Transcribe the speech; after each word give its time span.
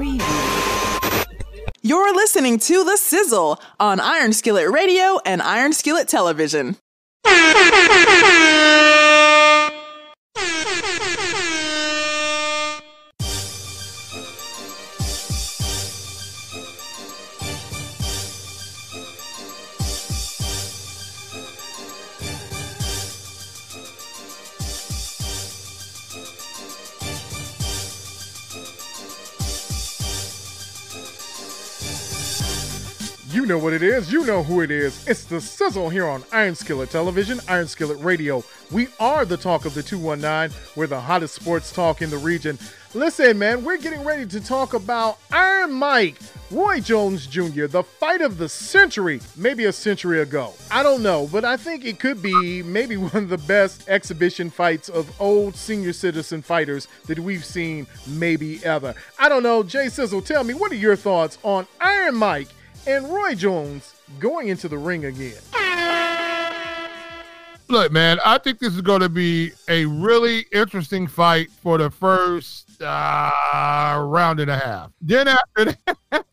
preview. 0.00 1.26
You're 1.82 2.14
listening 2.14 2.58
to 2.60 2.84
The 2.84 2.96
Sizzle 2.96 3.60
on 3.78 4.00
Iron 4.00 4.32
Skillet 4.32 4.70
Radio 4.70 5.18
and 5.26 5.42
Iron 5.42 5.72
Skillet 5.72 6.08
Television. 6.08 6.76
You 33.30 33.46
know 33.46 33.58
what 33.58 33.72
it 33.72 33.84
is. 33.84 34.12
You 34.12 34.26
know 34.26 34.42
who 34.42 34.60
it 34.60 34.72
is. 34.72 35.06
It's 35.06 35.22
the 35.22 35.40
sizzle 35.40 35.88
here 35.88 36.08
on 36.08 36.24
Iron 36.32 36.56
Skillet 36.56 36.90
Television, 36.90 37.38
Iron 37.46 37.68
Skillet 37.68 38.00
Radio. 38.00 38.42
We 38.72 38.88
are 38.98 39.24
the 39.24 39.36
talk 39.36 39.66
of 39.66 39.74
the 39.74 39.84
219. 39.84 40.52
We're 40.74 40.88
the 40.88 41.00
hottest 41.00 41.36
sports 41.36 41.70
talk 41.70 42.02
in 42.02 42.10
the 42.10 42.18
region. 42.18 42.58
Listen, 42.92 43.38
man, 43.38 43.62
we're 43.62 43.76
getting 43.76 44.02
ready 44.02 44.26
to 44.26 44.40
talk 44.40 44.74
about 44.74 45.18
Iron 45.30 45.72
Mike, 45.72 46.16
Roy 46.50 46.80
Jones 46.80 47.28
Jr., 47.28 47.66
the 47.66 47.84
fight 47.84 48.20
of 48.20 48.36
the 48.36 48.48
century, 48.48 49.20
maybe 49.36 49.66
a 49.66 49.72
century 49.72 50.22
ago. 50.22 50.54
I 50.68 50.82
don't 50.82 51.04
know, 51.04 51.28
but 51.30 51.44
I 51.44 51.56
think 51.56 51.84
it 51.84 52.00
could 52.00 52.20
be 52.20 52.64
maybe 52.64 52.96
one 52.96 53.14
of 53.14 53.28
the 53.28 53.38
best 53.38 53.88
exhibition 53.88 54.50
fights 54.50 54.88
of 54.88 55.08
old 55.20 55.54
senior 55.54 55.92
citizen 55.92 56.42
fighters 56.42 56.88
that 57.06 57.20
we've 57.20 57.44
seen 57.44 57.86
maybe 58.08 58.64
ever. 58.64 58.92
I 59.20 59.28
don't 59.28 59.44
know. 59.44 59.62
Jay 59.62 59.88
Sizzle, 59.88 60.22
tell 60.22 60.42
me, 60.42 60.54
what 60.54 60.72
are 60.72 60.74
your 60.74 60.96
thoughts 60.96 61.38
on 61.44 61.68
Iron 61.80 62.16
Mike? 62.16 62.48
And 62.86 63.08
Roy 63.08 63.34
Jones 63.34 63.94
going 64.18 64.48
into 64.48 64.68
the 64.68 64.78
ring 64.78 65.04
again. 65.04 65.38
Look, 67.68 67.92
man, 67.92 68.18
I 68.24 68.38
think 68.38 68.58
this 68.58 68.74
is 68.74 68.80
going 68.80 69.00
to 69.00 69.08
be 69.08 69.52
a 69.68 69.84
really 69.84 70.46
interesting 70.52 71.06
fight 71.06 71.52
for 71.62 71.78
the 71.78 71.88
first 71.88 72.82
uh, 72.82 74.02
round 74.04 74.40
and 74.40 74.50
a 74.50 74.58
half. 74.58 74.90
Then 75.00 75.28
after 75.28 75.66
that, 75.66 75.96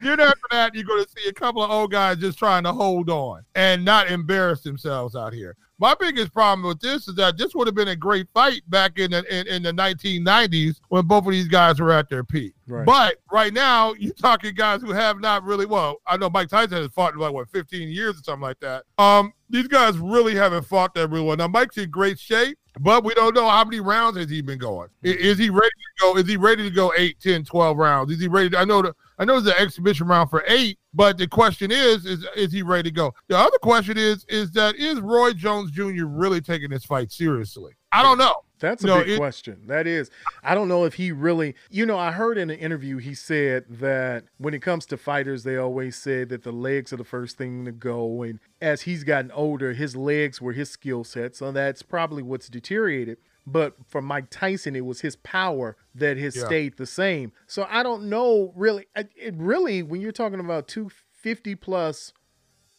then 0.00 0.20
after 0.20 0.40
that, 0.52 0.72
you're 0.72 0.84
going 0.84 1.04
to 1.04 1.10
see 1.10 1.28
a 1.28 1.32
couple 1.32 1.64
of 1.64 1.70
old 1.72 1.90
guys 1.90 2.18
just 2.18 2.38
trying 2.38 2.62
to 2.62 2.72
hold 2.72 3.10
on 3.10 3.42
and 3.56 3.84
not 3.84 4.08
embarrass 4.08 4.60
themselves 4.60 5.16
out 5.16 5.32
here. 5.32 5.56
My 5.84 5.94
biggest 6.00 6.32
problem 6.32 6.66
with 6.66 6.80
this 6.80 7.08
is 7.08 7.14
that 7.16 7.36
this 7.36 7.54
would 7.54 7.66
have 7.66 7.74
been 7.74 7.88
a 7.88 7.96
great 7.96 8.26
fight 8.32 8.62
back 8.70 8.98
in 8.98 9.10
the 9.10 9.22
in, 9.28 9.46
in 9.46 9.62
the 9.62 9.70
1990s 9.70 10.80
when 10.88 11.04
both 11.04 11.26
of 11.26 11.32
these 11.32 11.46
guys 11.46 11.78
were 11.78 11.92
at 11.92 12.08
their 12.08 12.24
peak. 12.24 12.54
Right. 12.66 12.86
But 12.86 13.16
right 13.30 13.52
now, 13.52 13.92
you're 13.92 14.14
talking 14.14 14.54
guys 14.54 14.80
who 14.80 14.92
have 14.92 15.20
not 15.20 15.44
really. 15.44 15.66
Well, 15.66 15.96
I 16.06 16.16
know 16.16 16.30
Mike 16.30 16.48
Tyson 16.48 16.78
has 16.78 16.90
fought 16.92 17.12
in 17.12 17.20
like 17.20 17.34
what 17.34 17.50
15 17.50 17.90
years 17.90 18.18
or 18.18 18.22
something 18.22 18.40
like 18.40 18.60
that. 18.60 18.84
Um, 18.96 19.34
these 19.50 19.68
guys 19.68 19.98
really 19.98 20.34
haven't 20.34 20.64
fought 20.64 20.94
that 20.94 21.08
real 21.08 21.26
well. 21.26 21.36
Now 21.36 21.48
Mike's 21.48 21.76
in 21.76 21.90
great 21.90 22.18
shape, 22.18 22.56
but 22.80 23.04
we 23.04 23.12
don't 23.12 23.34
know 23.34 23.46
how 23.46 23.62
many 23.62 23.80
rounds 23.80 24.16
has 24.16 24.30
he 24.30 24.40
been 24.40 24.58
going. 24.58 24.88
Is 25.02 25.36
he 25.36 25.50
ready 25.50 25.68
to 25.68 26.00
go? 26.00 26.16
Is 26.16 26.26
he 26.26 26.38
ready 26.38 26.62
to 26.62 26.74
go 26.74 26.94
8, 26.96 27.20
10, 27.20 27.44
12 27.44 27.76
rounds? 27.76 28.10
Is 28.10 28.22
he 28.22 28.28
ready? 28.28 28.48
To, 28.48 28.58
I 28.58 28.64
know 28.64 28.80
the 28.80 28.94
I 29.18 29.24
know 29.24 29.36
it's 29.36 29.46
an 29.46 29.54
exhibition 29.58 30.06
round 30.06 30.30
for 30.30 30.44
eight, 30.48 30.78
but 30.92 31.18
the 31.18 31.28
question 31.28 31.70
is, 31.70 32.04
is 32.04 32.26
is 32.36 32.52
he 32.52 32.62
ready 32.62 32.90
to 32.90 32.94
go? 32.94 33.14
The 33.28 33.38
other 33.38 33.58
question 33.62 33.96
is, 33.96 34.24
is 34.28 34.50
that 34.52 34.76
is 34.76 35.00
Roy 35.00 35.32
Jones 35.32 35.70
Jr. 35.70 36.06
really 36.06 36.40
taking 36.40 36.70
this 36.70 36.84
fight 36.84 37.12
seriously? 37.12 37.74
I 37.92 38.02
don't 38.02 38.18
know. 38.18 38.34
That's 38.58 38.82
a 38.82 38.86
big 38.86 39.10
it, 39.10 39.16
question. 39.18 39.66
That 39.66 39.86
is, 39.86 40.10
I 40.42 40.54
don't 40.54 40.68
know 40.68 40.84
if 40.84 40.94
he 40.94 41.12
really, 41.12 41.54
you 41.70 41.84
know, 41.84 41.98
I 41.98 42.12
heard 42.12 42.38
in 42.38 42.50
an 42.50 42.58
interview 42.58 42.96
he 42.96 43.14
said 43.14 43.64
that 43.68 44.24
when 44.38 44.54
it 44.54 44.62
comes 44.62 44.86
to 44.86 44.96
fighters, 44.96 45.44
they 45.44 45.56
always 45.56 45.96
say 45.96 46.24
that 46.24 46.44
the 46.44 46.52
legs 46.52 46.92
are 46.92 46.96
the 46.96 47.04
first 47.04 47.36
thing 47.36 47.66
to 47.66 47.72
go. 47.72 48.22
And 48.22 48.40
as 48.62 48.82
he's 48.82 49.04
gotten 49.04 49.30
older, 49.32 49.74
his 49.74 49.96
legs 49.96 50.40
were 50.40 50.52
his 50.54 50.70
skill 50.70 51.04
set. 51.04 51.36
So 51.36 51.52
that's 51.52 51.82
probably 51.82 52.22
what's 52.22 52.48
deteriorated. 52.48 53.18
But 53.46 53.74
for 53.86 54.00
Mike 54.00 54.26
Tyson, 54.30 54.74
it 54.74 54.84
was 54.84 55.02
his 55.02 55.16
power 55.16 55.76
that 55.94 56.16
has 56.16 56.36
yeah. 56.36 56.46
stayed 56.46 56.76
the 56.76 56.86
same. 56.86 57.32
So 57.46 57.66
I 57.68 57.82
don't 57.82 58.08
know 58.08 58.52
really. 58.56 58.86
It 58.96 59.34
really, 59.36 59.82
when 59.82 60.00
you're 60.00 60.12
talking 60.12 60.40
about 60.40 60.66
250 60.68 61.54
plus 61.56 62.12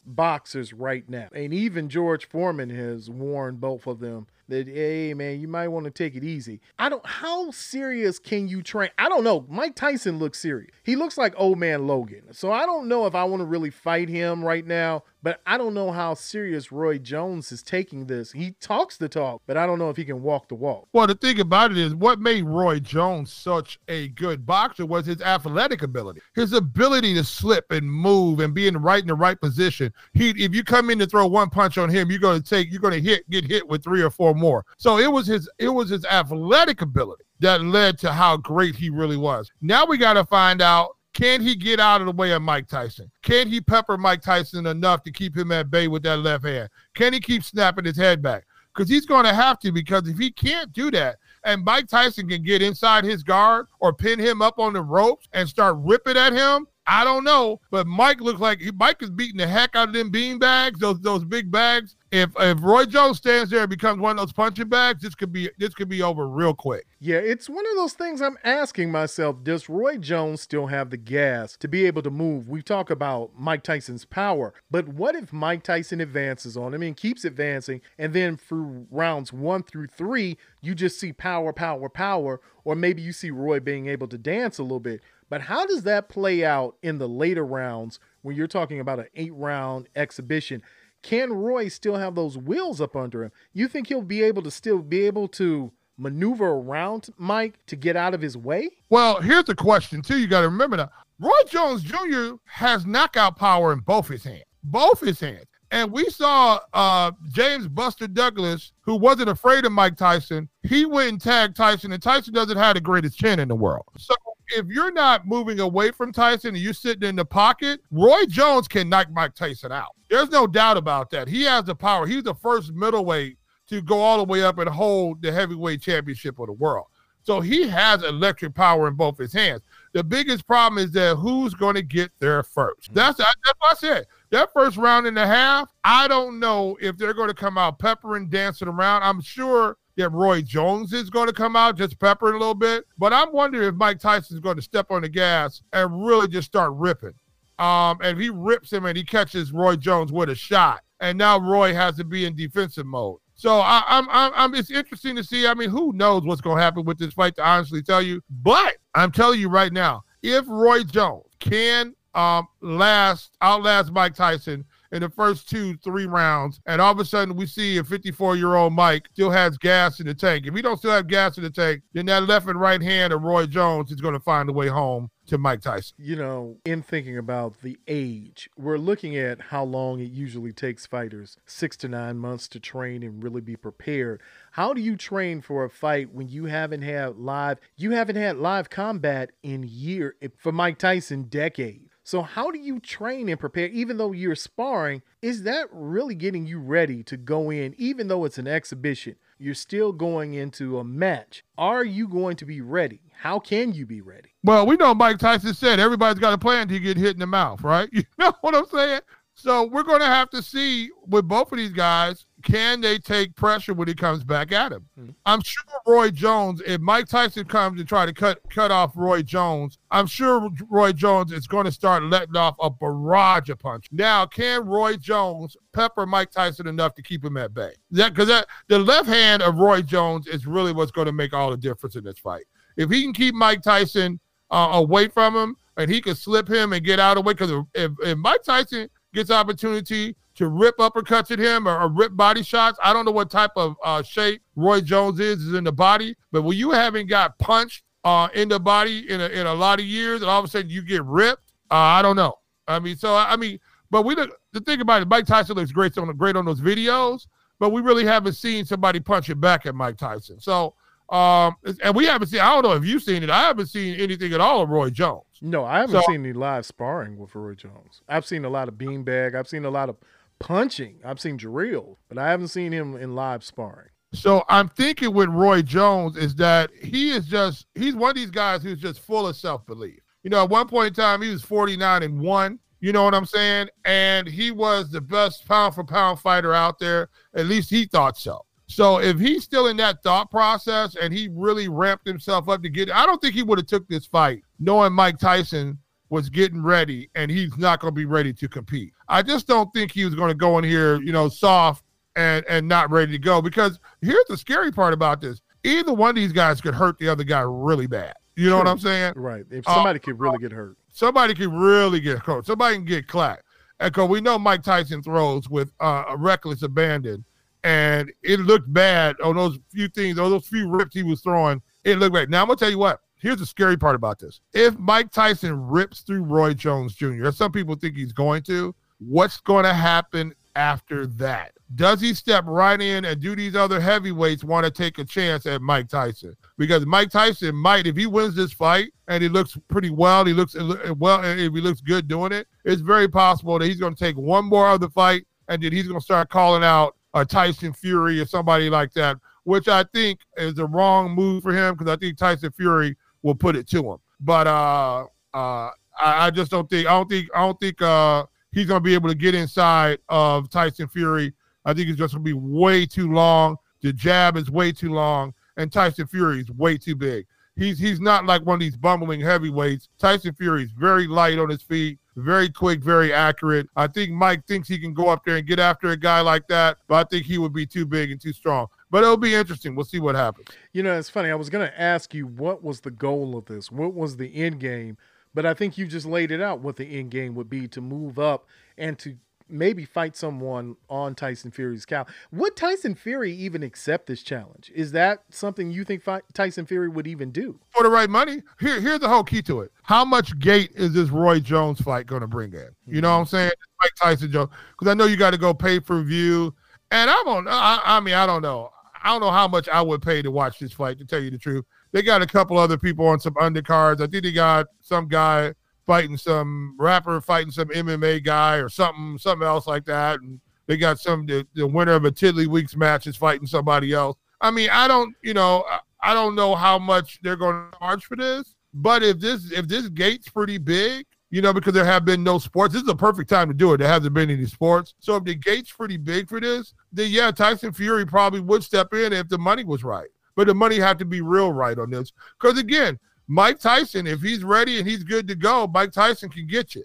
boxers 0.05 0.73
right 0.73 1.07
now, 1.09 1.29
and 1.33 1.53
even 1.53 1.89
George 1.89 2.27
Foreman 2.27 2.69
has 2.71 3.09
worn 3.09 3.57
both 3.57 3.85
of 3.85 3.99
them 3.99 4.27
that 4.47 4.67
hey 4.67 5.13
man, 5.13 5.39
you 5.39 5.47
might 5.47 5.67
want 5.67 5.85
to 5.85 5.91
take 5.91 6.15
it 6.15 6.23
easy. 6.23 6.59
I 6.77 6.89
don't 6.89 7.05
how 7.05 7.51
serious 7.51 8.19
can 8.19 8.47
you 8.47 8.61
train? 8.61 8.89
I 8.97 9.09
don't 9.09 9.23
know. 9.23 9.45
Mike 9.49 9.75
Tyson 9.75 10.19
looks 10.19 10.39
serious. 10.39 10.71
He 10.83 10.95
looks 10.95 11.17
like 11.17 11.33
old 11.37 11.57
man 11.57 11.87
Logan. 11.87 12.23
So 12.31 12.51
I 12.51 12.65
don't 12.65 12.87
know 12.87 13.05
if 13.05 13.15
I 13.15 13.23
want 13.23 13.41
to 13.41 13.45
really 13.45 13.69
fight 13.69 14.09
him 14.09 14.43
right 14.43 14.65
now, 14.65 15.03
but 15.25 15.41
I 15.47 15.57
don't 15.57 15.73
know 15.73 15.91
how 15.91 16.13
serious 16.13 16.71
Roy 16.71 16.99
Jones 16.99 17.51
is 17.51 17.63
taking 17.63 18.05
this. 18.05 18.31
He 18.31 18.51
talks 18.61 18.97
the 18.97 19.09
talk, 19.09 19.41
but 19.47 19.57
I 19.57 19.65
don't 19.65 19.79
know 19.79 19.89
if 19.89 19.97
he 19.97 20.05
can 20.05 20.21
walk 20.21 20.49
the 20.49 20.55
walk. 20.55 20.87
Well, 20.93 21.07
the 21.07 21.15
thing 21.15 21.39
about 21.39 21.71
it 21.71 21.77
is 21.77 21.95
what 21.95 22.19
made 22.19 22.43
Roy 22.43 22.79
Jones 22.79 23.33
such 23.33 23.79
a 23.87 24.09
good 24.09 24.45
boxer 24.45 24.85
was 24.85 25.07
his 25.07 25.21
athletic 25.23 25.81
ability. 25.81 26.21
His 26.35 26.53
ability 26.53 27.15
to 27.15 27.23
slip 27.23 27.71
and 27.71 27.91
move 27.91 28.39
and 28.39 28.53
be 28.53 28.67
in 28.67 28.75
the 28.75 28.79
right 28.79 29.01
in 29.01 29.07
the 29.07 29.15
right 29.15 29.41
position. 29.41 29.91
He 30.13 30.29
if 30.29 30.53
you 30.53 30.63
come 30.63 30.91
in 30.91 30.99
to 30.99 31.07
throw 31.07 31.25
one 31.25 31.49
punch 31.49 31.79
on 31.79 31.89
him, 31.89 32.11
you're 32.11 32.19
going 32.19 32.41
to 32.41 32.47
take 32.47 32.71
you're 32.71 32.79
going 32.79 32.93
to 32.93 33.01
hit 33.01 33.27
get 33.29 33.45
hit 33.45 33.67
with 33.67 33.83
three 33.83 34.03
or 34.03 34.11
four 34.11 34.34
more. 34.35 34.65
So 34.77 34.97
it 34.97 35.11
was 35.11 35.27
his 35.27 35.49
it 35.59 35.69
was 35.69 35.89
his 35.89 36.05
athletic 36.05 36.81
ability 36.81 37.23
that 37.39 37.61
led 37.61 37.97
to 37.99 38.11
how 38.11 38.37
great 38.37 38.75
he 38.75 38.89
really 38.89 39.17
was. 39.17 39.49
Now 39.61 39.85
we 39.85 39.97
got 39.97 40.13
to 40.13 40.25
find 40.25 40.61
out 40.61 40.95
can 41.13 41.41
he 41.41 41.55
get 41.55 41.79
out 41.79 42.01
of 42.01 42.07
the 42.07 42.13
way 42.13 42.31
of 42.31 42.41
Mike 42.41 42.67
Tyson? 42.67 43.09
Can 43.21 43.47
he 43.47 43.61
pepper 43.61 43.97
Mike 43.97 44.21
Tyson 44.21 44.65
enough 44.65 45.01
to 45.03 45.11
keep 45.11 45.35
him 45.35 45.51
at 45.53 45.71
bay 45.71 45.87
with 45.87 46.03
that 46.03 46.19
left 46.19 46.45
hand? 46.45 46.69
Can 46.93 47.13
he 47.13 47.21
keep 47.21 47.43
snapping 47.43 47.85
his 47.85 47.97
head 47.97 48.21
back? 48.21 48.45
Because 48.73 48.89
he's 48.89 49.05
going 49.05 49.23
to 49.23 49.33
have 49.33 49.57
to, 49.59 49.71
because 49.71 50.09
if 50.09 50.17
he 50.17 50.29
can't 50.29 50.73
do 50.73 50.91
that, 50.91 51.15
and 51.45 51.63
Mike 51.63 51.87
Tyson 51.87 52.27
can 52.27 52.43
get 52.43 52.61
inside 52.61 53.05
his 53.05 53.23
guard 53.23 53.67
or 53.79 53.93
pin 53.93 54.19
him 54.19 54.41
up 54.41 54.59
on 54.59 54.73
the 54.73 54.81
ropes 54.81 55.29
and 55.31 55.47
start 55.47 55.77
ripping 55.79 56.17
at 56.17 56.33
him, 56.33 56.67
I 56.87 57.03
don't 57.03 57.23
know, 57.23 57.61
but 57.71 57.87
Mike 57.87 58.19
looks 58.19 58.41
like 58.41 58.59
he, 58.59 58.71
Mike 58.71 59.01
is 59.01 59.09
beating 59.09 59.37
the 59.37 59.47
heck 59.47 59.75
out 59.75 59.87
of 59.87 59.93
them 59.93 60.09
bean 60.09 60.37
bags, 60.37 60.79
those 60.79 60.99
those 60.99 61.23
big 61.23 61.49
bags. 61.49 61.95
If 62.15 62.29
if 62.39 62.63
Roy 62.63 62.85
Jones 62.85 63.17
stands 63.17 63.51
there 63.51 63.59
and 63.59 63.69
becomes 63.69 63.99
one 63.99 64.11
of 64.11 64.25
those 64.25 64.31
punching 64.31 64.69
bags, 64.69 65.01
this 65.01 65.15
could 65.15 65.33
be 65.33 65.49
this 65.57 65.73
could 65.73 65.89
be 65.89 66.01
over 66.01 66.29
real 66.29 66.53
quick. 66.53 66.87
Yeah, 66.97 67.17
it's 67.17 67.49
one 67.49 67.65
of 67.67 67.75
those 67.75 67.91
things 67.91 68.21
I'm 68.21 68.37
asking 68.41 68.89
myself, 68.89 69.43
does 69.43 69.67
Roy 69.67 69.97
Jones 69.97 70.39
still 70.39 70.67
have 70.67 70.91
the 70.91 70.97
gas 70.97 71.57
to 71.57 71.67
be 71.67 71.85
able 71.85 72.01
to 72.03 72.09
move? 72.09 72.47
We 72.47 72.61
talk 72.61 72.89
about 72.89 73.31
Mike 73.37 73.63
Tyson's 73.63 74.05
power, 74.05 74.53
but 74.71 74.87
what 74.87 75.13
if 75.13 75.33
Mike 75.33 75.63
Tyson 75.63 75.99
advances 75.99 76.55
on 76.55 76.73
him 76.73 76.83
and 76.83 76.95
keeps 76.95 77.25
advancing 77.25 77.81
and 77.97 78.13
then 78.13 78.37
through 78.37 78.87
rounds 78.89 79.33
1 79.33 79.63
through 79.63 79.87
3, 79.87 80.37
you 80.61 80.73
just 80.73 80.97
see 80.97 81.11
power, 81.11 81.51
power, 81.51 81.89
power, 81.89 82.39
or 82.63 82.75
maybe 82.75 83.01
you 83.01 83.11
see 83.11 83.29
Roy 83.29 83.59
being 83.59 83.87
able 83.87 84.07
to 84.07 84.17
dance 84.17 84.57
a 84.57 84.63
little 84.63 84.79
bit. 84.79 85.01
But 85.29 85.41
how 85.41 85.65
does 85.65 85.83
that 85.83 86.07
play 86.07 86.45
out 86.45 86.77
in 86.81 86.97
the 86.97 87.09
later 87.09 87.45
rounds 87.45 87.99
when 88.21 88.37
you're 88.37 88.47
talking 88.47 88.79
about 88.79 88.99
an 88.99 89.07
eight 89.15 89.33
round 89.33 89.89
exhibition? 89.97 90.61
Can 91.05 91.33
Roy 91.33 91.67
still 91.67 91.97
have 91.97 92.15
those 92.15 92.35
wheels 92.35 92.81
up 92.81 92.95
under 92.95 93.23
him? 93.23 93.31
You 93.53 93.67
think 93.67 93.89
he'll 93.89 94.01
be 94.01 94.23
able 94.23 94.41
to 94.41 94.49
still 94.49 94.79
be 94.79 95.05
able 95.05 95.27
to 95.27 95.71
maneuver 95.99 96.47
around 96.47 97.09
Mike 97.15 97.63
to 97.67 97.75
get 97.75 97.95
out 97.95 98.15
of 98.15 98.21
his 98.21 98.35
way? 98.35 98.71
Well, 98.89 99.21
here's 99.21 99.43
the 99.43 99.53
question, 99.53 100.01
too. 100.01 100.17
You 100.17 100.25
got 100.25 100.41
to 100.41 100.49
remember 100.49 100.77
that 100.77 100.89
Roy 101.19 101.29
Jones 101.47 101.83
Jr. 101.83 102.37
has 102.45 102.87
knockout 102.87 103.37
power 103.37 103.71
in 103.71 103.81
both 103.81 104.07
his 104.07 104.23
hands, 104.23 104.45
both 104.63 104.99
his 104.99 105.19
hands. 105.19 105.45
And 105.69 105.91
we 105.91 106.09
saw 106.09 106.59
uh, 106.73 107.11
James 107.31 107.67
Buster 107.67 108.07
Douglas, 108.07 108.71
who 108.81 108.95
wasn't 108.95 109.29
afraid 109.29 109.63
of 109.65 109.73
Mike 109.73 109.97
Tyson. 109.97 110.49
He 110.63 110.85
went 110.85 111.09
and 111.09 111.21
tagged 111.21 111.55
Tyson, 111.55 111.91
and 111.91 112.01
Tyson 112.01 112.33
doesn't 112.33 112.57
have 112.57 112.73
the 112.73 112.81
greatest 112.81 113.19
chin 113.19 113.39
in 113.39 113.47
the 113.47 113.55
world. 113.55 113.85
So 113.99 114.15
if 114.49 114.67
you're 114.67 114.91
not 114.91 115.27
moving 115.27 115.59
away 115.59 115.91
from 115.91 116.11
Tyson 116.11 116.55
and 116.55 116.57
you're 116.57 116.73
sitting 116.73 117.07
in 117.07 117.15
the 117.15 117.25
pocket, 117.25 117.81
Roy 117.91 118.25
Jones 118.25 118.67
can 118.67 118.89
knock 118.89 119.09
Mike 119.11 119.35
Tyson 119.35 119.71
out. 119.71 119.95
There's 120.09 120.29
no 120.29 120.47
doubt 120.47 120.77
about 120.77 121.09
that. 121.11 121.27
He 121.27 121.43
has 121.43 121.65
the 121.65 121.75
power. 121.75 122.05
He's 122.05 122.23
the 122.23 122.35
first 122.35 122.73
middleweight 122.73 123.37
to 123.69 123.81
go 123.81 123.99
all 123.99 124.17
the 124.17 124.23
way 124.23 124.43
up 124.43 124.59
and 124.59 124.69
hold 124.69 125.21
the 125.21 125.31
heavyweight 125.31 125.81
championship 125.81 126.39
of 126.39 126.47
the 126.47 126.53
world. 126.53 126.87
So 127.23 127.41
he 127.41 127.67
has 127.67 128.03
electric 128.03 128.53
power 128.53 128.87
in 128.87 128.93
both 128.93 129.17
his 129.17 129.33
hands. 129.33 129.63
The 129.93 130.03
biggest 130.03 130.45
problem 130.45 130.83
is 130.83 130.91
that 130.91 131.15
who's 131.15 131.55
going 131.55 131.73
to 131.73 131.81
get 131.81 132.11
there 132.19 132.43
first. 132.43 132.83
Mm-hmm. 132.83 132.93
That's 132.93 133.17
that's 133.17 133.53
what 133.59 133.71
I 133.71 133.73
said. 133.73 134.05
That 134.29 134.53
first 134.53 134.77
round 134.77 135.07
and 135.07 135.17
a 135.17 135.25
half, 135.25 135.73
I 135.83 136.07
don't 136.07 136.39
know 136.39 136.77
if 136.79 136.97
they're 136.97 137.15
going 137.15 137.29
to 137.29 137.33
come 137.33 137.57
out 137.57 137.79
peppering, 137.79 138.29
dancing 138.29 138.67
around. 138.67 139.01
I'm 139.01 139.21
sure 139.21 139.77
that 139.97 140.09
Roy 140.09 140.41
Jones 140.41 140.93
is 140.93 141.09
going 141.09 141.27
to 141.27 141.33
come 141.33 141.55
out 141.55 141.77
just 141.77 141.99
peppering 141.99 142.35
a 142.35 142.39
little 142.39 142.55
bit. 142.55 142.85
But 142.97 143.13
I'm 143.13 143.31
wondering 143.31 143.67
if 143.67 143.75
Mike 143.75 143.99
Tyson 143.99 144.35
is 144.35 144.41
going 144.41 144.57
to 144.57 144.61
step 144.61 144.91
on 144.91 145.01
the 145.01 145.09
gas 145.09 145.61
and 145.73 146.05
really 146.05 146.27
just 146.27 146.47
start 146.47 146.73
ripping. 146.73 147.13
Um, 147.57 147.99
and 148.01 148.19
he 148.19 148.29
rips 148.29 148.71
him 148.71 148.85
and 148.85 148.97
he 148.97 149.03
catches 149.03 149.51
Roy 149.51 149.75
Jones 149.75 150.11
with 150.11 150.29
a 150.29 150.35
shot. 150.35 150.81
And 150.99 151.17
now 151.17 151.39
Roy 151.39 151.73
has 151.73 151.95
to 151.97 152.03
be 152.03 152.25
in 152.25 152.35
defensive 152.35 152.85
mode. 152.85 153.19
So 153.35 153.59
I, 153.59 153.83
I'm, 153.85 154.07
I'm, 154.09 154.31
I'm, 154.35 154.55
it's 154.55 154.71
interesting 154.71 155.15
to 155.17 155.23
see. 155.23 155.45
I 155.45 155.53
mean, 155.53 155.69
who 155.69 155.91
knows 155.93 156.23
what's 156.23 156.41
going 156.41 156.57
to 156.57 156.63
happen 156.63 156.85
with 156.85 156.97
this 156.97 157.13
fight? 157.13 157.35
To 157.35 157.45
honestly 157.45 157.81
tell 157.81 158.01
you, 158.01 158.21
but 158.29 158.77
I'm 158.93 159.11
telling 159.11 159.39
you 159.39 159.49
right 159.49 159.73
now, 159.73 160.03
if 160.23 160.45
Roy 160.47 160.83
Jones 160.83 161.25
can 161.39 161.93
um, 162.13 162.47
last 162.61 163.35
outlast 163.41 163.91
Mike 163.91 164.15
Tyson 164.15 164.65
in 164.91 165.01
the 165.01 165.09
first 165.09 165.49
two, 165.49 165.75
three 165.77 166.05
rounds, 166.05 166.59
and 166.65 166.81
all 166.81 166.91
of 166.91 166.99
a 166.99 167.05
sudden 167.05 167.35
we 167.35 167.45
see 167.45 167.77
a 167.77 167.83
54 167.83 168.35
year 168.35 168.55
old 168.55 168.73
Mike 168.73 169.07
still 169.13 169.31
has 169.31 169.57
gas 169.57 169.99
in 169.99 170.07
the 170.07 170.13
tank. 170.13 170.45
If 170.45 170.55
he 170.55 170.61
don't 170.61 170.77
still 170.77 170.91
have 170.91 171.07
gas 171.07 171.37
in 171.37 171.43
the 171.43 171.49
tank, 171.49 171.81
then 171.93 172.05
that 172.07 172.27
left 172.27 172.47
and 172.47 172.59
right 172.59 172.81
hand 172.81 173.13
of 173.13 173.23
Roy 173.23 173.45
Jones 173.45 173.91
is 173.91 174.01
going 174.01 174.13
to 174.13 174.19
find 174.19 174.49
a 174.49 174.53
way 174.53 174.67
home 174.67 175.09
to 175.27 175.37
Mike 175.37 175.61
Tyson. 175.61 175.95
You 175.97 176.15
know, 176.15 176.57
in 176.65 176.81
thinking 176.81 177.17
about 177.17 177.61
the 177.61 177.77
age, 177.87 178.49
we're 178.57 178.77
looking 178.77 179.17
at 179.17 179.41
how 179.41 179.63
long 179.63 179.99
it 179.99 180.11
usually 180.11 180.53
takes 180.53 180.85
fighters 180.85 181.37
six 181.45 181.75
to 181.77 181.87
nine 181.87 182.17
months 182.17 182.47
to 182.49 182.59
train 182.59 183.03
and 183.03 183.23
really 183.23 183.41
be 183.41 183.55
prepared. 183.55 184.21
How 184.51 184.73
do 184.73 184.81
you 184.81 184.95
train 184.95 185.41
for 185.41 185.63
a 185.63 185.69
fight 185.69 186.13
when 186.13 186.27
you 186.27 186.45
haven't 186.45 186.83
had 186.83 187.17
live 187.17 187.59
you 187.75 187.91
haven't 187.91 188.15
had 188.15 188.37
live 188.37 188.69
combat 188.69 189.31
in 189.43 189.63
year 189.67 190.15
for 190.37 190.51
Mike 190.51 190.77
Tyson 190.77 191.23
decades? 191.23 191.94
So 192.05 192.21
how 192.21 192.51
do 192.51 192.59
you 192.59 192.79
train 192.79 193.29
and 193.29 193.39
prepare 193.39 193.65
even 193.69 193.97
though 193.97 194.11
you're 194.11 194.35
sparring? 194.35 195.01
Is 195.23 195.41
that 195.41 195.67
really 195.71 196.13
getting 196.13 196.45
you 196.45 196.59
ready 196.59 197.01
to 197.01 197.17
go 197.17 197.49
in 197.49 197.73
even 197.79 198.09
though 198.09 198.25
it's 198.25 198.37
an 198.37 198.47
exhibition? 198.47 199.15
You're 199.39 199.55
still 199.55 199.91
going 199.91 200.35
into 200.35 200.77
a 200.77 200.83
match. 200.83 201.43
Are 201.57 201.83
you 201.83 202.07
going 202.07 202.35
to 202.35 202.45
be 202.45 202.61
ready? 202.61 203.01
How 203.21 203.39
can 203.39 203.73
you 203.73 203.87
be 203.87 204.01
ready? 204.01 204.35
Well, 204.43 204.67
we 204.67 204.75
know 204.75 204.93
Mike 204.93 205.17
Tyson 205.17 205.55
said 205.55 205.79
everybody's 205.79 206.19
got 206.19 206.33
a 206.33 206.37
plan 206.37 206.67
to 206.67 206.79
get 206.79 206.95
hit 206.95 207.15
in 207.15 207.19
the 207.19 207.25
mouth, 207.25 207.63
right? 207.63 207.89
You 207.93 208.03
know 208.19 208.33
what 208.41 208.53
I'm 208.53 208.67
saying? 208.67 209.01
So 209.33 209.65
we're 209.65 209.81
going 209.81 210.01
to 210.01 210.05
have 210.05 210.29
to 210.29 210.43
see 210.43 210.91
with 211.07 211.27
both 211.27 211.51
of 211.51 211.57
these 211.57 211.73
guys, 211.73 212.27
can 212.45 212.79
they 212.79 212.99
take 212.99 213.35
pressure 213.35 213.73
when 213.73 213.87
he 213.87 213.95
comes 213.95 214.23
back 214.23 214.51
at 214.51 214.71
him? 214.71 214.85
Mm-hmm. 214.97 215.11
I'm 215.25 215.41
sure 215.41 215.63
Roy 215.85 216.11
Jones, 216.11 216.61
if 216.65 216.79
Mike 216.79 217.07
Tyson 217.07 217.45
comes 217.45 217.79
and 217.79 217.89
try 217.89 218.05
to 218.05 218.13
cut 218.13 218.39
cut 218.49 218.71
off 218.71 218.91
Roy 218.95 219.23
Jones, 219.23 219.79
I'm 219.89 220.05
sure 220.05 220.49
Roy 220.69 220.93
Jones 220.93 221.31
is 221.31 221.47
going 221.47 221.65
to 221.65 221.71
start 221.71 222.03
letting 222.03 222.37
off 222.37 222.55
a 222.61 222.69
barrage 222.69 223.49
of 223.49 223.57
punch. 223.59 223.87
Now, 223.91 224.27
can 224.27 224.65
Roy 224.65 224.95
Jones 224.95 225.57
pepper 225.73 226.05
Mike 226.05 226.31
Tyson 226.31 226.67
enough 226.67 226.93
to 226.95 227.01
keep 227.01 227.25
him 227.25 227.35
at 227.35 227.53
bay? 227.53 227.73
That 227.91 228.13
because 228.13 228.27
that 228.27 228.45
the 228.67 228.79
left 228.79 229.07
hand 229.07 229.41
of 229.41 229.55
Roy 229.55 229.81
Jones 229.81 230.27
is 230.27 230.45
really 230.45 230.71
what's 230.71 230.91
going 230.91 231.07
to 231.07 231.13
make 231.13 231.33
all 231.33 231.49
the 231.49 231.57
difference 231.57 231.95
in 231.95 232.03
this 232.03 232.19
fight. 232.19 232.45
If 232.77 232.91
he 232.91 233.01
can 233.01 233.13
keep 233.13 233.33
Mike 233.33 233.63
Tyson 233.63 234.19
uh, 234.51 234.69
away 234.73 235.07
from 235.07 235.35
him 235.35 235.55
and 235.77 235.89
he 235.89 235.99
can 235.99 236.15
slip 236.15 236.47
him 236.47 236.73
and 236.73 236.85
get 236.85 236.99
out 236.99 237.17
of 237.17 237.23
the 237.23 237.27
way, 237.27 237.33
because 237.33 237.65
if, 237.73 237.91
if 238.03 238.17
Mike 238.19 238.43
Tyson 238.43 238.87
gets 239.15 239.31
opportunity 239.31 240.15
to 240.35 240.47
rip 240.47 240.77
uppercuts 240.77 241.31
at 241.31 241.39
him 241.39 241.67
or, 241.67 241.79
or 241.79 241.87
rip 241.87 242.15
body 242.15 242.43
shots. 242.43 242.77
I 242.83 242.93
don't 242.93 243.05
know 243.05 243.11
what 243.11 243.29
type 243.29 243.51
of 243.55 243.75
uh, 243.83 244.03
shape 244.03 244.41
Roy 244.55 244.81
Jones 244.81 245.19
is, 245.19 245.41
is 245.41 245.53
in 245.53 245.63
the 245.63 245.71
body, 245.71 246.15
but 246.31 246.43
when 246.43 246.57
you 246.57 246.71
haven't 246.71 247.07
got 247.07 247.37
punched 247.39 247.83
uh, 248.03 248.27
in 248.33 248.49
the 248.49 248.59
body 248.59 249.09
in 249.09 249.21
a, 249.21 249.27
in 249.29 249.47
a 249.47 249.53
lot 249.53 249.79
of 249.79 249.85
years 249.85 250.21
and 250.21 250.29
all 250.29 250.39
of 250.39 250.45
a 250.45 250.47
sudden 250.47 250.69
you 250.69 250.81
get 250.81 251.03
ripped, 251.05 251.51
uh, 251.71 251.75
I 251.75 252.01
don't 252.01 252.15
know. 252.15 252.39
I 252.67 252.79
mean, 252.79 252.95
so 252.95 253.15
I 253.15 253.35
mean, 253.35 253.59
but 253.89 254.03
we 254.03 254.15
look, 254.15 254.31
the 254.51 254.61
thing 254.61 254.81
about 254.81 255.01
it, 255.01 255.07
Mike 255.07 255.25
Tyson 255.25 255.55
looks 255.55 255.71
great 255.71 255.97
on 255.97 256.15
great 256.17 256.35
on 256.35 256.45
those 256.45 256.61
videos, 256.61 257.27
but 257.59 257.69
we 257.69 257.81
really 257.81 258.05
haven't 258.05 258.33
seen 258.33 258.65
somebody 258.65 258.99
punch 258.99 259.29
it 259.29 259.39
back 259.39 259.65
at 259.65 259.75
Mike 259.75 259.97
Tyson. 259.97 260.39
So 260.39 260.73
um, 261.09 261.55
and 261.83 261.95
we 261.95 262.05
haven't 262.05 262.29
seen. 262.29 262.39
I 262.39 262.49
don't 262.49 262.63
know 262.63 262.73
if 262.73 262.83
you've 262.83 263.03
seen 263.03 263.21
it. 263.21 263.29
I 263.29 263.41
haven't 263.41 263.67
seen 263.67 263.99
anything 263.99 264.33
at 264.33 264.41
all 264.41 264.61
of 264.61 264.69
Roy 264.69 264.89
Jones. 264.89 265.23
No, 265.39 265.63
I 265.63 265.79
haven't 265.79 266.01
so, 266.01 266.01
seen 266.07 266.25
any 266.25 266.33
live 266.33 266.65
sparring 266.65 267.17
with 267.17 267.35
Roy 267.35 267.53
Jones. 267.53 268.01
I've 268.09 268.25
seen 268.25 268.43
a 268.43 268.49
lot 268.49 268.67
of 268.67 268.75
beanbag. 268.75 269.35
I've 269.35 269.47
seen 269.47 269.65
a 269.65 269.69
lot 269.69 269.89
of 269.89 269.97
punching. 270.39 270.99
I've 271.03 271.19
seen 271.19 271.37
drill, 271.37 271.99
but 272.09 272.17
I 272.17 272.29
haven't 272.29 272.49
seen 272.49 272.71
him 272.71 272.95
in 272.95 273.15
live 273.15 273.43
sparring. 273.43 273.89
So 274.13 274.43
I'm 274.47 274.69
thinking 274.69 275.13
with 275.13 275.29
Roy 275.29 275.61
Jones 275.61 276.15
is 276.15 276.35
that 276.35 276.71
he 276.73 277.11
is 277.11 277.27
just 277.27 277.65
he's 277.75 277.95
one 277.95 278.11
of 278.11 278.15
these 278.15 278.31
guys 278.31 278.63
who's 278.63 278.79
just 278.79 279.01
full 279.01 279.27
of 279.27 279.35
self 279.35 279.65
belief. 279.65 279.99
You 280.23 280.29
know, 280.29 280.43
at 280.43 280.49
one 280.49 280.67
point 280.67 280.87
in 280.87 280.93
time 280.93 281.21
he 281.21 281.29
was 281.29 281.43
49 281.43 282.03
and 282.03 282.19
one. 282.19 282.59
You 282.79 282.91
know 282.91 283.03
what 283.03 283.15
I'm 283.15 283.25
saying? 283.25 283.69
And 283.83 284.27
he 284.27 284.51
was 284.51 284.89
the 284.89 285.01
best 285.01 285.47
pound 285.47 285.75
for 285.75 285.83
pound 285.83 286.19
fighter 286.19 286.53
out 286.53 286.79
there. 286.79 287.09
At 287.33 287.47
least 287.47 287.69
he 287.69 287.85
thought 287.85 288.17
so. 288.17 288.45
So 288.67 288.99
if 288.99 289.19
he's 289.19 289.43
still 289.43 289.67
in 289.67 289.77
that 289.77 290.01
thought 290.01 290.31
process 290.31 290.95
and 290.95 291.13
he 291.13 291.29
really 291.31 291.67
ramped 291.67 292.07
himself 292.07 292.49
up 292.49 292.63
to 292.63 292.69
get, 292.69 292.91
I 292.91 293.05
don't 293.05 293.21
think 293.21 293.35
he 293.35 293.43
would 293.43 293.59
have 293.59 293.67
took 293.67 293.87
this 293.87 294.05
fight 294.05 294.43
knowing 294.59 294.93
Mike 294.93 295.19
Tyson 295.19 295.77
was 296.09 296.29
getting 296.29 296.61
ready 296.61 297.09
and 297.15 297.31
he's 297.31 297.57
not 297.57 297.79
going 297.79 297.93
to 297.93 297.95
be 297.95 298.05
ready 298.05 298.31
to 298.33 298.47
compete. 298.47 298.93
I 299.07 299.21
just 299.21 299.47
don't 299.47 299.71
think 299.73 299.91
he 299.91 300.05
was 300.05 300.15
going 300.15 300.29
to 300.29 300.35
go 300.35 300.57
in 300.57 300.63
here, 300.63 301.01
you 301.01 301.11
know, 301.11 301.29
soft 301.29 301.83
and 302.15 302.45
and 302.47 302.67
not 302.67 302.89
ready 302.91 303.11
to 303.11 303.19
go 303.19 303.41
because 303.41 303.79
here's 304.01 304.25
the 304.29 304.37
scary 304.37 304.71
part 304.71 304.93
about 304.93 305.21
this. 305.21 305.41
Either 305.63 305.93
one 305.93 306.09
of 306.09 306.15
these 306.15 306.31
guys 306.31 306.61
could 306.61 306.75
hurt 306.75 306.97
the 306.99 307.09
other 307.09 307.23
guy 307.23 307.41
really 307.41 307.87
bad. 307.87 308.13
You 308.35 308.49
know 308.49 308.57
what 308.57 308.67
I'm 308.67 308.79
saying? 308.79 309.13
Right. 309.15 309.45
If 309.49 309.65
somebody 309.65 309.99
uh, 309.99 310.03
could 310.03 310.19
really 310.19 310.37
get 310.39 310.51
hurt. 310.51 310.77
Somebody 310.91 311.33
could 311.33 311.53
really 311.53 311.99
get 311.99 312.19
hurt. 312.19 312.45
Somebody 312.45 312.75
can 312.75 312.85
get 312.85 313.07
clapped. 313.07 313.43
And 313.79 313.91
because 313.91 314.09
we 314.09 314.21
know 314.21 314.37
Mike 314.37 314.63
Tyson 314.63 315.01
throws 315.01 315.49
with 315.49 315.71
uh, 315.79 316.03
a 316.09 316.17
reckless 316.17 316.61
abandon 316.61 317.25
and 317.63 318.11
it 318.23 318.39
looked 318.39 318.71
bad 318.71 319.15
on 319.21 319.35
those 319.35 319.57
few 319.71 319.87
things, 319.87 320.19
on 320.19 320.29
those 320.31 320.47
few 320.47 320.69
rips 320.69 320.93
he 320.93 321.03
was 321.03 321.21
throwing. 321.21 321.61
It 321.83 321.97
looked 321.97 322.13
bad. 322.13 322.29
Now 322.29 322.41
I'm 322.41 322.47
gonna 322.47 322.57
tell 322.57 322.69
you 322.69 322.77
what. 322.77 323.01
Here's 323.19 323.37
the 323.37 323.45
scary 323.45 323.77
part 323.77 323.95
about 323.95 324.19
this. 324.19 324.41
If 324.53 324.77
Mike 324.77 325.11
Tyson 325.11 325.67
rips 325.67 326.01
through 326.01 326.23
Roy 326.23 326.53
Jones 326.53 326.95
Jr., 326.95 327.31
some 327.31 327.51
people 327.51 327.75
think 327.75 327.95
he's 327.95 328.13
going 328.13 328.43
to, 328.43 328.75
what's 328.99 329.39
going 329.39 329.65
to 329.65 329.73
happen 329.73 330.33
after 330.55 331.07
that? 331.07 331.51
Does 331.73 331.99
he 331.99 332.13
step 332.13 332.43
right 332.45 332.79
in 332.79 333.05
and 333.05 333.19
do 333.19 333.35
these 333.35 333.55
other 333.55 333.79
heavyweights 333.79 334.43
want 334.43 334.65
to 334.65 334.71
take 334.71 334.99
a 334.99 335.03
chance 335.03 335.45
at 335.45 335.61
Mike 335.61 335.89
Tyson? 335.89 336.35
Because 336.57 336.85
Mike 336.85 337.09
Tyson 337.09 337.55
might, 337.55 337.87
if 337.87 337.95
he 337.97 338.05
wins 338.05 338.35
this 338.35 338.53
fight 338.53 338.91
and 339.07 339.23
he 339.23 339.29
looks 339.29 339.57
pretty 339.67 339.89
well, 339.89 340.25
he 340.25 340.33
looks 340.33 340.55
uh, 340.55 340.77
uh, 340.85 340.93
well, 340.93 341.19
uh, 341.19 341.35
if 341.35 341.53
he 341.53 341.61
looks 341.61 341.81
good 341.81 342.07
doing 342.07 342.31
it, 342.31 342.47
it's 342.65 342.81
very 342.81 343.07
possible 343.07 343.57
that 343.57 343.65
he's 343.65 343.79
going 343.79 343.95
to 343.95 343.99
take 343.99 344.15
one 344.15 344.45
more 344.45 344.67
other 344.67 344.89
fight 344.89 345.25
and 345.47 345.61
then 345.61 345.71
he's 345.71 345.87
going 345.87 345.99
to 345.99 346.03
start 346.03 346.29
calling 346.29 346.63
out 346.63 346.95
a 347.15 347.25
Tyson 347.25 347.73
Fury 347.73 348.19
or 348.19 348.25
somebody 348.25 348.69
like 348.69 348.93
that, 348.93 349.17
which 349.43 349.67
I 349.67 349.83
think 349.93 350.19
is 350.37 350.53
the 350.53 350.67
wrong 350.67 351.11
move 351.11 351.43
for 351.43 351.53
him 351.53 351.75
because 351.75 351.91
I 351.91 351.97
think 351.97 352.17
Tyson 352.17 352.51
Fury 352.51 352.95
will 353.25 353.35
put 353.35 353.55
it 353.55 353.67
to 353.67 353.83
him. 353.83 353.97
But 354.19 354.45
uh, 354.45 355.05
uh, 355.33 355.71
I, 355.99 356.27
I, 356.27 356.29
just 356.29 356.51
don't 356.51 356.69
think 356.69 356.87
I 356.87 356.91
don't 356.91 357.09
think 357.09 357.27
I 357.35 357.39
don't 357.39 357.59
think 357.59 357.81
uh, 357.81 358.25
he's 358.51 358.67
gonna 358.67 358.79
be 358.79 358.93
able 358.93 359.09
to 359.09 359.15
get 359.15 359.33
inside 359.33 359.97
of 360.07 360.49
Tyson 360.49 360.87
Fury. 360.87 361.33
I 361.65 361.73
think 361.73 361.89
it's 361.89 361.97
just 361.97 362.13
gonna 362.13 362.23
be 362.23 362.33
way 362.33 362.85
too 362.85 363.11
long. 363.11 363.57
The 363.81 363.91
jab 363.91 364.37
is 364.37 364.51
way 364.51 364.71
too 364.71 364.93
long, 364.93 365.33
and 365.57 365.71
Tyson 365.71 366.05
Fury 366.05 366.41
is 366.41 366.51
way 366.51 366.77
too 366.77 366.95
big. 366.95 367.25
He's 367.57 367.79
he's 367.79 367.99
not 367.99 368.25
like 368.25 368.45
one 368.45 368.55
of 368.55 368.59
these 368.59 368.77
bumbling 368.77 369.21
heavyweights. 369.21 369.89
Tyson 369.97 370.35
Fury 370.35 370.63
is 370.63 370.71
very 370.71 371.07
light 371.07 371.39
on 371.39 371.49
his 371.49 371.63
feet 371.63 371.97
very 372.15 372.49
quick, 372.49 372.81
very 372.81 373.11
accurate. 373.11 373.67
I 373.75 373.87
think 373.87 374.11
Mike 374.11 374.45
thinks 374.45 374.67
he 374.67 374.79
can 374.79 374.93
go 374.93 375.09
up 375.09 375.25
there 375.25 375.37
and 375.37 375.47
get 375.47 375.59
after 375.59 375.89
a 375.89 375.97
guy 375.97 376.21
like 376.21 376.47
that, 376.47 376.77
but 376.87 376.95
I 376.95 377.03
think 377.09 377.25
he 377.25 377.37
would 377.37 377.53
be 377.53 377.65
too 377.65 377.85
big 377.85 378.11
and 378.11 378.21
too 378.21 378.33
strong. 378.33 378.67
But 378.95 379.03
it'll 379.03 379.17
be 379.17 379.35
interesting. 379.35 379.75
We'll 379.75 379.83
see 379.83 379.99
what 379.99 380.15
happens. 380.15 380.47
You 380.71 380.81
know, 380.81 380.97
it's 380.97 381.09
funny. 381.09 381.29
I 381.29 381.35
was 381.35 381.49
going 381.49 381.67
to 381.67 381.81
ask 381.81 382.13
you 382.13 382.25
what 382.25 382.63
was 382.63 382.79
the 382.79 382.91
goal 382.91 383.37
of 383.37 383.43
this? 383.43 383.69
What 383.69 383.93
was 383.93 384.15
the 384.15 384.33
end 384.33 384.61
game? 384.61 384.95
But 385.33 385.45
I 385.45 385.53
think 385.53 385.77
you 385.77 385.85
just 385.85 386.05
laid 386.05 386.31
it 386.31 386.41
out 386.41 386.61
what 386.61 386.77
the 386.77 386.85
end 386.85 387.11
game 387.11 387.35
would 387.35 387.49
be 387.49 387.67
to 387.67 387.81
move 387.81 388.17
up 388.17 388.47
and 388.77 388.97
to 388.99 389.17
maybe 389.49 389.83
fight 389.83 390.15
someone 390.15 390.77
on 390.89 391.13
Tyson 391.13 391.51
Fury's 391.51 391.85
cow. 391.85 392.05
Would 392.31 392.55
Tyson 392.55 392.95
Fury 392.95 393.33
even 393.33 393.63
accept 393.63 394.07
this 394.07 394.23
challenge? 394.23 394.71
Is 394.73 394.93
that 394.93 395.23
something 395.29 395.71
you 395.71 395.83
think 395.83 396.03
Tyson 396.33 396.65
Fury 396.65 396.87
would 396.87 397.05
even 397.05 397.31
do? 397.31 397.59
For 397.71 397.83
the 397.83 397.89
right 397.89 398.09
money? 398.09 398.43
Here, 398.61 398.79
here's 398.79 399.01
the 399.01 399.09
whole 399.09 399.25
key 399.25 399.41
to 399.41 399.59
it. 399.59 399.73
How 399.83 400.05
much 400.05 400.39
gate 400.39 400.71
is 400.73 400.93
this 400.93 401.09
Roy 401.09 401.41
Jones 401.41 401.81
fight 401.81 402.07
going 402.07 402.21
to 402.21 402.27
bring 402.27 402.53
in? 402.53 402.69
You 402.87 403.01
know 403.01 403.11
what 403.11 403.19
I'm 403.19 403.25
saying? 403.25 403.51
Mike 403.81 403.91
Tyson 404.01 404.31
Jones. 404.31 404.51
Because 404.71 404.89
I 404.89 404.93
know 404.93 405.03
you 405.03 405.17
got 405.17 405.31
to 405.31 405.37
go 405.37 405.53
pay 405.53 405.81
per 405.81 406.01
view. 406.01 406.55
And 406.91 407.09
I 407.09 407.21
don't 407.25 407.45
I, 407.49 407.81
I 407.83 407.99
mean, 407.99 408.13
I 408.13 408.25
don't 408.25 408.41
know. 408.41 408.71
I 409.05 409.09
don't 409.09 409.21
know 409.21 409.29
how 409.29 409.47
much 409.47 409.69
I 409.69 409.83
would 409.83 410.01
pay 410.01 410.23
to 410.23 410.31
watch 410.31 410.57
this 410.57 410.73
fight, 410.73 410.97
to 410.97 411.05
tell 411.05 411.19
you 411.19 411.29
the 411.29 411.37
truth. 411.37 411.63
They 411.91 412.01
got 412.01 412.23
a 412.23 412.25
couple 412.25 412.57
other 412.57 412.75
people 412.75 413.05
on 413.05 413.19
some 413.19 413.35
undercards. 413.35 414.01
I 414.01 414.07
think 414.07 414.23
they 414.23 414.31
got 414.31 414.65
some 414.81 415.07
guy 415.07 415.53
fighting 415.85 416.17
some 416.17 416.75
rapper, 416.79 417.21
fighting 417.21 417.51
some 417.51 417.67
MMA 417.67 418.23
guy 418.25 418.55
or 418.55 418.67
something, 418.67 419.19
something 419.19 419.47
else 419.47 419.67
like 419.67 419.85
that. 419.85 420.21
And 420.21 420.39
they 420.65 420.75
got 420.75 420.99
some 420.99 421.27
the, 421.27 421.45
the 421.53 421.67
winner 421.67 421.91
of 421.91 422.05
a 422.05 422.11
Tiddlywinks 422.11 422.75
match 422.75 423.05
is 423.05 423.15
fighting 423.15 423.45
somebody 423.45 423.93
else. 423.93 424.17
I 424.41 424.49
mean, 424.49 424.71
I 424.71 424.87
don't, 424.87 425.15
you 425.21 425.35
know, 425.35 425.63
I 426.01 426.15
don't 426.15 426.33
know 426.33 426.55
how 426.55 426.79
much 426.79 427.19
they're 427.21 427.35
going 427.35 427.71
to 427.71 427.77
charge 427.77 428.05
for 428.05 428.17
this, 428.17 428.55
but 428.73 429.03
if 429.03 429.19
this 429.19 429.51
if 429.51 429.67
this 429.67 429.87
gate's 429.87 430.29
pretty 430.29 430.57
big, 430.57 431.05
you 431.31 431.41
know, 431.41 431.53
because 431.53 431.73
there 431.73 431.85
have 431.85 432.05
been 432.05 432.23
no 432.23 432.37
sports, 432.37 432.73
this 432.73 432.83
is 432.83 432.89
a 432.89 432.95
perfect 432.95 433.29
time 433.29 433.47
to 433.47 433.53
do 433.53 433.73
it. 433.73 433.77
There 433.77 433.87
hasn't 433.87 434.13
been 434.13 434.29
any 434.29 434.45
sports, 434.45 434.93
so 434.99 435.15
if 435.15 435.23
the 435.23 435.35
gate's 435.35 435.71
pretty 435.71 435.97
big 435.97 436.29
for 436.29 436.39
this, 436.39 436.73
then 436.93 437.11
yeah, 437.11 437.31
Tyson 437.31 437.73
Fury 437.73 438.05
probably 438.05 438.39
would 438.41 438.63
step 438.63 438.93
in 438.93 439.13
if 439.13 439.27
the 439.27 439.37
money 439.37 439.63
was 439.63 439.83
right. 439.83 440.07
But 440.35 440.47
the 440.47 440.53
money 440.53 440.77
had 440.77 440.99
to 440.99 441.05
be 441.05 441.21
real 441.21 441.51
right 441.51 441.77
on 441.77 441.89
this, 441.89 442.11
because 442.39 442.59
again, 442.59 442.99
Mike 443.27 443.59
Tyson, 443.59 444.05
if 444.05 444.21
he's 444.21 444.43
ready 444.43 444.77
and 444.77 444.87
he's 444.87 445.03
good 445.03 445.27
to 445.27 445.35
go, 445.35 445.67
Mike 445.67 445.91
Tyson 445.91 446.29
can 446.29 446.45
get 446.47 446.75
you. 446.75 446.83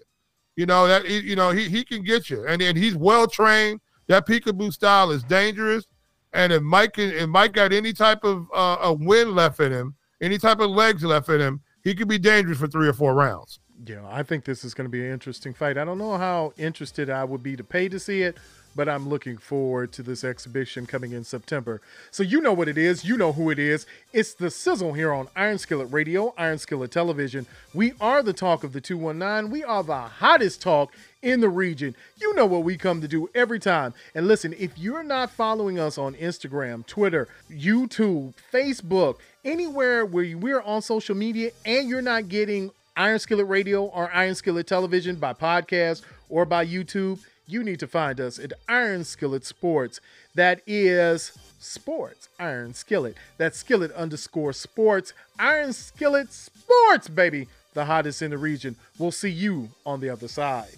You 0.55 0.65
know 0.65 0.87
that 0.87 1.07
you 1.07 1.35
know 1.35 1.51
he 1.51 1.69
he 1.69 1.83
can 1.83 2.03
get 2.03 2.29
you, 2.29 2.45
and 2.45 2.61
and 2.61 2.77
he's 2.77 2.95
well 2.95 3.27
trained. 3.27 3.79
That 4.07 4.27
peekaboo 4.27 4.73
style 4.73 5.11
is 5.11 5.23
dangerous, 5.23 5.87
and 6.33 6.51
if 6.51 6.61
Mike 6.61 6.93
can, 6.93 7.11
if 7.11 7.29
Mike 7.29 7.53
got 7.53 7.71
any 7.71 7.93
type 7.93 8.23
of 8.23 8.47
uh, 8.53 8.77
a 8.81 8.93
win 8.93 9.33
left 9.33 9.59
in 9.59 9.71
him, 9.71 9.95
any 10.21 10.37
type 10.37 10.59
of 10.59 10.69
legs 10.69 11.03
left 11.03 11.29
in 11.29 11.39
him, 11.39 11.61
he 11.83 11.95
could 11.95 12.07
be 12.07 12.17
dangerous 12.17 12.57
for 12.57 12.67
three 12.67 12.87
or 12.87 12.93
four 12.93 13.13
rounds. 13.13 13.59
Yeah, 13.83 14.07
I 14.07 14.21
think 14.21 14.45
this 14.45 14.63
is 14.63 14.75
going 14.75 14.85
to 14.85 14.91
be 14.91 15.03
an 15.03 15.11
interesting 15.11 15.53
fight. 15.53 15.77
I 15.77 15.85
don't 15.85 15.97
know 15.97 16.17
how 16.17 16.53
interested 16.57 17.09
I 17.09 17.23
would 17.23 17.41
be 17.41 17.55
to 17.55 17.63
pay 17.63 17.89
to 17.89 17.99
see 17.99 18.21
it, 18.21 18.37
but 18.75 18.87
I'm 18.87 19.09
looking 19.09 19.37
forward 19.37 19.91
to 19.93 20.03
this 20.03 20.23
exhibition 20.23 20.85
coming 20.85 21.13
in 21.13 21.23
September. 21.23 21.81
So 22.11 22.21
you 22.21 22.41
know 22.41 22.53
what 22.53 22.67
it 22.67 22.77
is, 22.77 23.03
you 23.03 23.17
know 23.17 23.33
who 23.33 23.49
it 23.49 23.57
is. 23.57 23.87
It's 24.13 24.35
the 24.35 24.51
sizzle 24.51 24.93
here 24.93 25.11
on 25.11 25.29
Iron 25.35 25.57
Skillet 25.57 25.91
Radio, 25.91 26.31
Iron 26.37 26.59
Skillet 26.59 26.91
Television. 26.91 27.47
We 27.73 27.93
are 27.99 28.21
the 28.21 28.33
talk 28.33 28.63
of 28.63 28.73
the 28.73 28.81
219. 28.81 29.51
We 29.51 29.63
are 29.63 29.83
the 29.83 29.99
hottest 30.01 30.61
talk 30.61 30.93
in 31.23 31.39
the 31.39 31.49
region. 31.49 31.95
You 32.19 32.35
know 32.35 32.45
what 32.45 32.63
we 32.63 32.77
come 32.77 33.01
to 33.01 33.07
do 33.07 33.29
every 33.33 33.59
time. 33.59 33.95
And 34.13 34.27
listen, 34.27 34.53
if 34.59 34.77
you're 34.77 35.03
not 35.03 35.31
following 35.31 35.79
us 35.79 35.97
on 35.97 36.13
Instagram, 36.15 36.85
Twitter, 36.85 37.27
YouTube, 37.49 38.35
Facebook, 38.53 39.17
anywhere 39.43 40.05
where 40.05 40.37
we're 40.37 40.61
on 40.61 40.83
social 40.83 41.15
media 41.15 41.49
and 41.65 41.89
you're 41.89 42.03
not 42.03 42.29
getting 42.29 42.69
Iron 42.97 43.19
Skillet 43.19 43.47
Radio 43.47 43.85
or 43.85 44.11
Iron 44.13 44.35
Skillet 44.35 44.67
Television 44.67 45.15
by 45.15 45.33
podcast 45.33 46.01
or 46.29 46.45
by 46.45 46.65
YouTube, 46.65 47.19
you 47.47 47.63
need 47.63 47.79
to 47.79 47.87
find 47.87 48.19
us 48.19 48.37
at 48.37 48.53
Iron 48.67 49.03
Skillet 49.03 49.45
Sports. 49.45 50.01
That 50.35 50.61
is 50.67 51.37
sports, 51.59 52.27
Iron 52.39 52.73
Skillet. 52.73 53.15
That's 53.37 53.57
skillet 53.57 53.91
underscore 53.93 54.53
sports, 54.53 55.13
Iron 55.39 55.73
Skillet 55.73 56.33
Sports, 56.33 57.07
baby. 57.07 57.47
The 57.73 57.85
hottest 57.85 58.21
in 58.21 58.31
the 58.31 58.37
region. 58.37 58.75
We'll 58.99 59.11
see 59.11 59.29
you 59.29 59.69
on 59.85 60.01
the 60.01 60.09
other 60.09 60.27
side. 60.27 60.75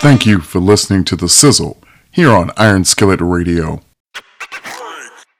Thank 0.00 0.26
you 0.26 0.40
for 0.40 0.60
listening 0.60 1.04
to 1.04 1.16
The 1.16 1.28
Sizzle 1.28 1.82
here 2.12 2.30
on 2.30 2.50
Iron 2.58 2.84
Skillet 2.84 3.20
Radio. 3.20 3.80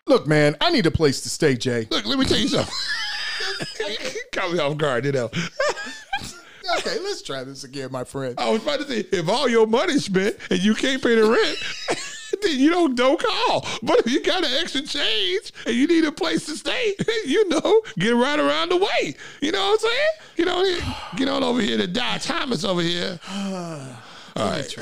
Look, 0.06 0.26
man, 0.26 0.56
I 0.62 0.70
need 0.70 0.86
a 0.86 0.90
place 0.90 1.20
to 1.20 1.28
stay, 1.28 1.56
Jay. 1.56 1.86
Look, 1.90 2.06
let 2.06 2.18
me 2.18 2.24
tell 2.24 2.38
you 2.38 2.48
something. 2.48 2.74
Caught 4.32 4.52
me 4.52 4.58
off 4.58 4.76
guard, 4.78 5.04
you 5.04 5.12
know. 5.12 5.26
okay, 6.78 6.98
let's 7.00 7.22
try 7.22 7.44
this 7.44 7.64
again, 7.64 7.92
my 7.92 8.02
friend. 8.02 8.34
I 8.38 8.50
was 8.50 8.62
about 8.62 8.80
to 8.80 8.88
say, 8.88 9.04
if 9.12 9.28
all 9.28 9.46
your 9.46 9.66
money's 9.66 10.06
spent 10.06 10.36
and 10.50 10.58
you 10.58 10.74
can't 10.74 11.02
pay 11.02 11.14
the 11.14 11.28
rent, 11.28 12.02
then 12.42 12.58
you 12.58 12.70
don't 12.70 12.94
don't 12.96 13.20
call. 13.22 13.66
But 13.82 14.00
if 14.00 14.10
you 14.10 14.22
got 14.22 14.42
an 14.42 14.52
extra 14.58 14.82
change 14.82 15.52
and 15.66 15.76
you 15.76 15.86
need 15.86 16.06
a 16.06 16.12
place 16.12 16.46
to 16.46 16.56
stay, 16.56 16.94
you 17.26 17.46
know, 17.50 17.82
get 17.98 18.14
right 18.14 18.40
around 18.40 18.70
the 18.70 18.78
way. 18.78 19.14
You 19.42 19.52
know 19.52 19.60
what 19.66 19.72
I'm 19.72 19.78
saying? 19.78 20.08
You 20.38 20.44
know, 20.46 20.94
get 21.16 21.28
on 21.28 21.44
over 21.44 21.60
here 21.60 21.76
to 21.76 21.86
Dodge 21.86 22.24
Thomas 22.24 22.64
over 22.64 22.80
here. 22.80 23.20
All 24.36 24.50
right. 24.50 24.76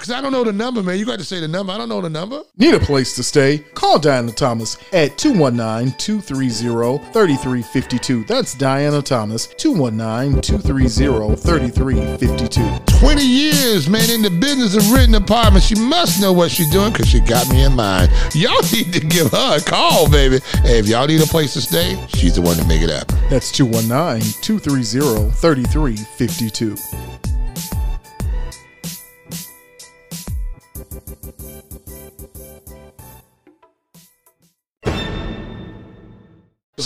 Because 0.00 0.10
I 0.10 0.20
don't 0.20 0.32
know 0.32 0.44
the 0.44 0.52
number, 0.52 0.82
man. 0.82 0.98
You 0.98 1.06
got 1.06 1.18
to 1.18 1.24
say 1.24 1.40
the 1.40 1.48
number. 1.48 1.72
I 1.72 1.78
don't 1.78 1.88
know 1.88 2.00
the 2.00 2.10
number. 2.10 2.42
Need 2.56 2.74
a 2.74 2.80
place 2.80 3.14
to 3.16 3.22
stay? 3.22 3.58
Call 3.58 3.98
Diana 3.98 4.32
Thomas 4.32 4.76
at 4.92 5.16
219 5.18 5.94
230 5.98 7.12
3352. 7.12 8.24
That's 8.24 8.54
Diana 8.54 9.02
Thomas, 9.02 9.46
219 9.46 10.40
230 10.42 11.36
3352. 11.36 12.98
20 12.98 13.22
years, 13.22 13.88
man, 13.88 14.10
in 14.10 14.22
the 14.22 14.30
business 14.30 14.76
of 14.76 14.90
renting 14.92 15.14
apartments. 15.14 15.66
She 15.66 15.74
must 15.74 16.20
know 16.20 16.32
what 16.32 16.50
she's 16.50 16.70
doing 16.70 16.92
because 16.92 17.08
she 17.08 17.20
got 17.20 17.48
me 17.50 17.64
in 17.64 17.74
mind. 17.74 18.10
Y'all 18.34 18.62
need 18.72 18.92
to 18.92 19.00
give 19.00 19.30
her 19.32 19.56
a 19.56 19.60
call, 19.60 20.10
baby. 20.10 20.40
Hey, 20.62 20.78
if 20.78 20.88
y'all 20.88 21.06
need 21.06 21.22
a 21.22 21.26
place 21.26 21.54
to 21.54 21.60
stay, 21.60 22.02
she's 22.14 22.36
the 22.36 22.42
one 22.42 22.56
to 22.56 22.66
make 22.66 22.82
it 22.82 22.90
happen. 22.90 23.18
That's 23.30 23.50
219 23.52 24.32
230 24.42 25.30
3352. 25.30 27.09